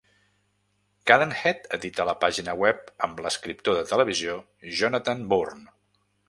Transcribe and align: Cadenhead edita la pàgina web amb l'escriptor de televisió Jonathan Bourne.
Cadenhead 1.09 1.67
edita 1.77 2.07
la 2.09 2.15
pàgina 2.23 2.55
web 2.63 2.81
amb 3.09 3.21
l'escriptor 3.27 3.77
de 3.81 3.85
televisió 3.93 4.39
Jonathan 4.81 5.23
Bourne. 5.35 5.65